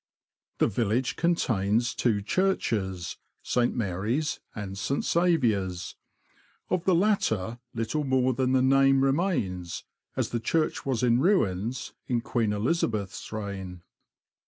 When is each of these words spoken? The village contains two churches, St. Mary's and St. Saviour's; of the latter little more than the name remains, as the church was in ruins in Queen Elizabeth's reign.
The 0.57 0.65
village 0.67 1.15
contains 1.15 1.93
two 1.93 2.23
churches, 2.23 3.17
St. 3.43 3.75
Mary's 3.75 4.39
and 4.55 4.75
St. 4.75 5.05
Saviour's; 5.05 5.95
of 6.71 6.85
the 6.85 6.95
latter 6.95 7.59
little 7.75 8.03
more 8.03 8.33
than 8.33 8.53
the 8.53 8.63
name 8.63 9.03
remains, 9.03 9.83
as 10.15 10.29
the 10.29 10.39
church 10.39 10.87
was 10.87 11.03
in 11.03 11.19
ruins 11.19 11.93
in 12.07 12.19
Queen 12.21 12.51
Elizabeth's 12.51 13.31
reign. 13.31 13.83